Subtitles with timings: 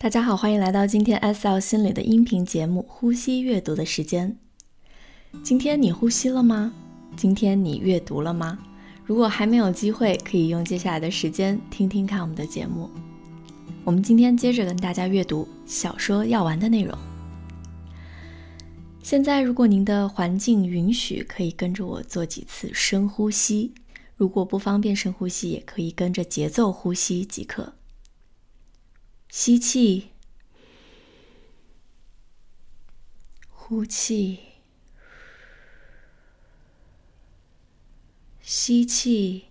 [0.00, 4.38] 大家好，欢迎来到今天 SL 心理的音频节目《呼吸阅读的时间》。
[5.42, 6.72] 今天你呼吸了吗？
[7.16, 8.60] 今天你阅读了吗？
[9.04, 12.88] 如果还没有机会，可以用接下来的时间听听看我们的节目。
[13.82, 16.96] 我们今天接着跟大家阅读小说要完的内容。
[19.02, 23.72] 现在，如果您的环境允许，可以跟着我做几次深呼吸；
[24.16, 27.72] 如果不方便深呼吸，也可以跟着节奏呼吸即可。
[29.28, 30.10] 吸气，
[33.50, 34.40] 呼气，
[38.40, 39.44] 吸气，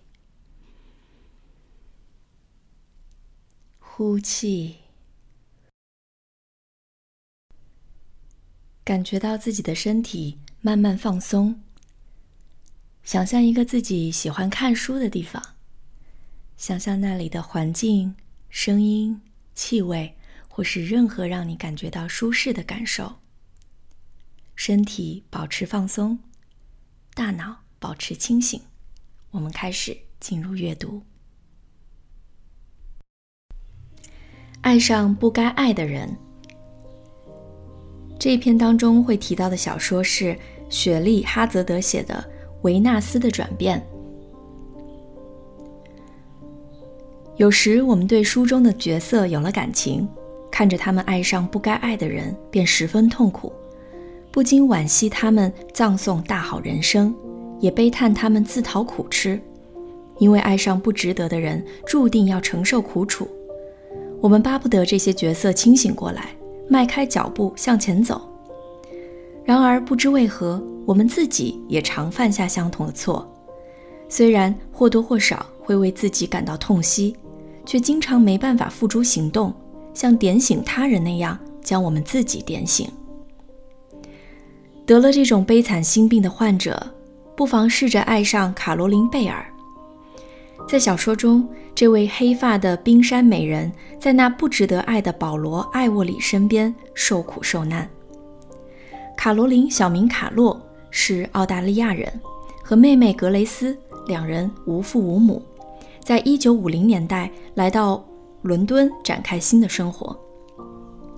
[3.78, 4.78] 呼气，
[8.84, 11.62] 感觉到自己的身体慢慢放松。
[13.04, 15.54] 想象一个自己喜欢看书的地方，
[16.56, 18.16] 想象那里的环境、
[18.50, 19.22] 声音。
[19.58, 20.14] 气味，
[20.46, 23.16] 或是任何让你感觉到舒适的感受。
[24.54, 26.20] 身体保持放松，
[27.12, 28.62] 大脑保持清醒。
[29.32, 31.02] 我们开始进入阅读。
[34.60, 36.16] 爱上不该爱的人。
[38.16, 40.38] 这一篇当中会提到的小说是
[40.70, 42.14] 雪莉·哈泽德写的
[42.62, 43.80] 《维纳斯的转变》。
[47.38, 50.06] 有时我们对书中的角色有了感情，
[50.50, 53.52] 看着他们爱上不该爱的人，便十分痛苦，
[54.32, 57.14] 不禁惋惜他们葬送大好人生，
[57.60, 59.40] 也悲叹他们自讨苦吃，
[60.18, 63.28] 因为爱上不值得的人，注定要承受苦楚。
[64.20, 66.30] 我们巴不得这些角色清醒过来，
[66.68, 68.20] 迈开脚步向前走。
[69.44, 73.32] 然而不知为何，我们自己也常犯下相同的错，
[74.08, 77.16] 虽然或多或少会为自己感到痛惜。
[77.68, 79.52] 却经常没办法付诸行动，
[79.92, 82.90] 像点醒他人那样将我们自己点醒。
[84.86, 86.94] 得了这种悲惨心病的患者，
[87.36, 89.44] 不妨试着爱上卡罗琳·贝尔。
[90.66, 97.86] 在小说中，这位黑发的冰山美人，在那不值得爱的保罗·艾沃里身边受苦受难。
[99.14, 100.58] 卡罗琳小名卡洛，
[100.90, 102.10] 是澳大利亚人，
[102.64, 103.76] 和妹妹格雷斯
[104.06, 105.42] 两人无父无母。
[106.08, 108.02] 在一九五零年代来到
[108.40, 110.18] 伦敦展开新的生活。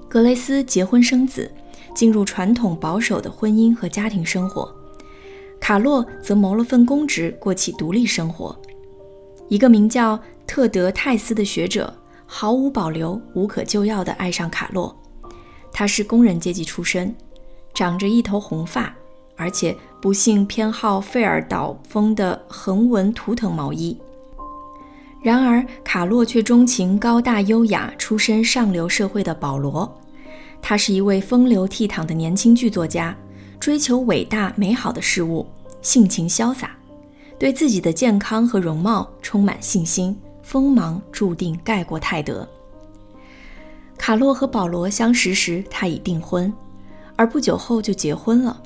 [0.09, 1.49] 格雷斯结婚生子，
[1.95, 4.69] 进入传统保守的婚姻和家庭生活。
[5.61, 8.61] 卡洛则谋了份公职，过起独立生活。
[9.47, 11.95] 一个名叫特德·泰斯的学者
[12.27, 14.93] 毫无保留、无可救药地爱上卡洛。
[15.73, 17.15] 他是工人阶级出身，
[17.73, 18.93] 长着一头红发，
[19.37, 23.97] 而且不幸偏好费尔岛风的横纹图腾毛衣。
[25.23, 30.01] 然而，卡洛却钟情高大优雅、出身上流社会的保罗。
[30.63, 33.15] 他是一位风流倜傥的年轻剧作家，
[33.59, 35.47] 追求伟大美好的事物，
[35.83, 36.71] 性情潇洒，
[37.39, 42.49] 对自己的健康和容貌充满信心，锋芒注定盖过泰德。
[43.99, 46.51] 卡洛和保罗相识时，他已订婚，
[47.17, 48.59] 而不久后就结婚了。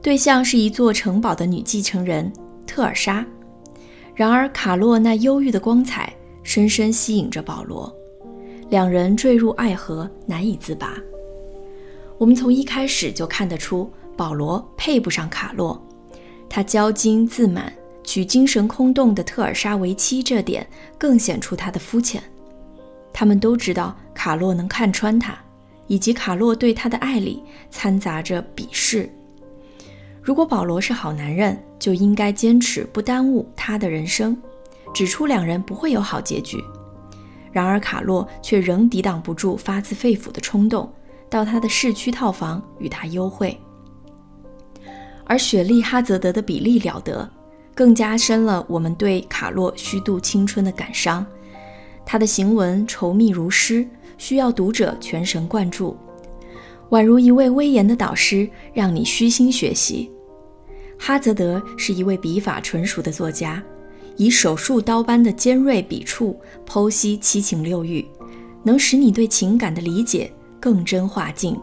[0.00, 2.32] 对象是一座城堡的女继承人
[2.64, 3.26] 特尔莎。
[4.16, 6.10] 然而，卡洛那忧郁的光彩
[6.42, 7.94] 深深吸引着保罗，
[8.70, 10.96] 两人坠入爱河，难以自拔。
[12.16, 15.78] 我们从一开始就看得出，保罗配不上卡洛，
[16.48, 17.70] 他骄矜自满，
[18.02, 20.66] 娶精神空洞的特尔莎为妻，这点
[20.96, 22.22] 更显出他的肤浅。
[23.12, 25.38] 他们都知道卡洛能看穿他，
[25.88, 29.10] 以及卡洛对他的爱里掺杂着鄙视。
[30.26, 34.36] 如果保罗是好男人，就应该坚持不耽误他的人生，
[34.92, 36.60] 指出两人不会有好结局。
[37.52, 40.92] 然而卡洛却仍抵挡不住发自肺腑的冲动，
[41.30, 43.56] 到他的市区套房与他幽会。
[45.24, 47.30] 而雪莉·哈泽德的笔力了得，
[47.72, 51.24] 更加深了我们对卡洛虚度青春的感伤。
[52.04, 53.88] 他的行文稠密如诗，
[54.18, 55.96] 需要读者全神贯注，
[56.90, 60.10] 宛如一位威严的导师，让你虚心学习。
[60.98, 63.62] 哈泽德是一位笔法纯熟的作家，
[64.16, 68.04] 以手术刀般的尖锐笔触剖析七情六欲，
[68.62, 71.58] 能使你对情感的理解更真化境。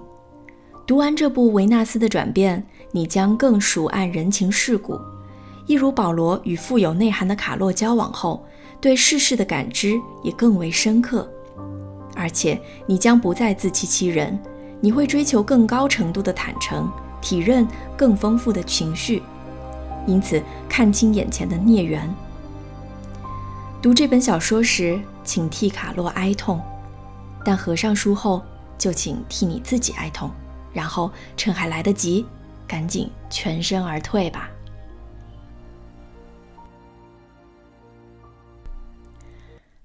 [0.86, 2.60] 读完这部《维纳斯的转变》，
[2.92, 5.00] 你将更熟谙人情世故，
[5.66, 8.46] 一如保罗与富有内涵的卡洛交往后，
[8.80, 11.30] 对世事的感知也更为深刻。
[12.16, 14.38] 而且你将不再自欺欺人，
[14.80, 16.92] 你会追求更高程度的坦诚。
[17.24, 17.68] 体认
[17.98, 19.24] 更丰富的情绪，
[20.06, 22.14] 因此看清眼前的孽缘。
[23.82, 26.62] 读这本小说时，请替卡洛哀痛。
[27.46, 28.42] 但合上书后，
[28.78, 30.30] 就请替你自己哀痛，
[30.72, 32.26] 然后趁还来得及，
[32.68, 34.50] 赶紧全身而退吧。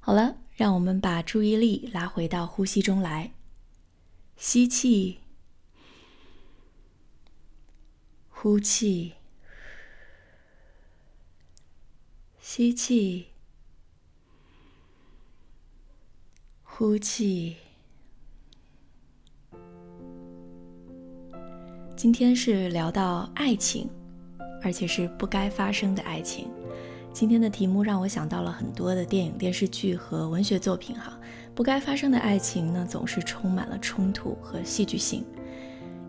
[0.00, 3.32] 好了，让我们把注意力拉回到呼吸中来，
[4.37, 5.19] 吸气，
[8.40, 9.14] 呼气，
[12.38, 13.26] 吸气，
[16.62, 17.56] 呼气。
[21.96, 23.90] 今天是聊到爱情，
[24.62, 26.49] 而且是不该发生的爱情。
[27.12, 30.96] 今天的题目让我想到了很多的电影、电视剧和文学作品。
[30.96, 31.19] 哈，
[31.56, 35.25] 不该发生的爱情呢，总是充满了冲突和戏剧性。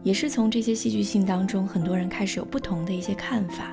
[0.04, 3.72] 也是从这些戏剧性当中，很多人开始有不同的一些看法。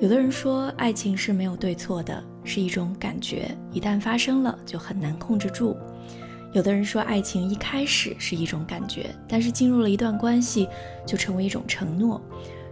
[0.00, 5.76] 有的人说，爱情是没有对错的，是一种感觉，一旦发生了就很难控制住。
[6.52, 10.68] 有的人说，爱情一开始是一种感觉，但是进入了一段关系，
[11.06, 12.20] 就成为一种承诺。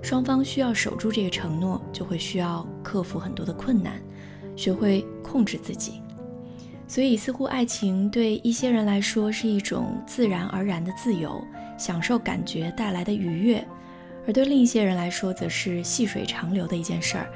[0.01, 4.01] 双方需要守住这个承诺，就会需要克服很多的困难，
[4.57, 6.01] 学会控制自己。
[6.89, 11.45] 所以，似乎爱情对一些人来说是一种自然而然的自由，
[11.77, 13.61] 享受感觉带来的愉悦；
[14.27, 17.29] 而对另一些人来说，则是细水长流的一件事儿，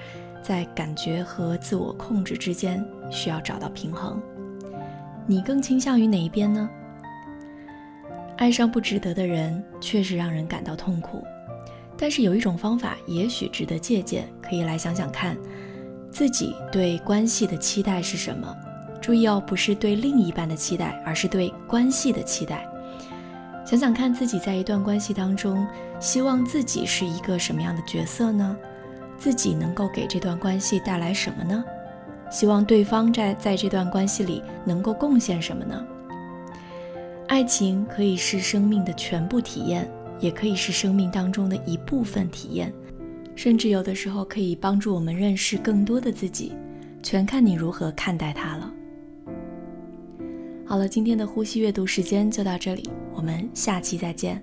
[0.43, 4.21] 在感觉和自我控制之间需要找到平衡。
[5.27, 6.69] 你更倾向于哪一边呢？
[8.39, 11.23] 爱上不值得的人，确实让人感到痛苦。
[11.99, 15.37] 但是有一种方法，也许值得借鉴，可以来想想看，
[16.11, 18.57] 自己对关系的期待是什么？
[19.03, 22.67] 注意哦，不是对另一半的期待，而是对关系的期待。
[23.67, 25.67] 想想看自己在一段关系当中，
[26.01, 28.57] 希望自己是一个什么样的角色呢？
[29.19, 31.65] 自己能够给这段关系带来什么呢？
[32.31, 35.85] 希望对方在在这段关系里能够贡献什么呢？
[37.27, 39.91] 爱情可以是生命的全部体验。
[40.21, 42.73] 也可以是生命当中的一部分体验，
[43.35, 46.53] 甚至有的时候可以帮助我们认识更多的自己，
[47.03, 48.72] 全看你如何看待它了。
[50.73, 54.43] 好了，今天的呼吸阅读时间就到这里，我们下期再见。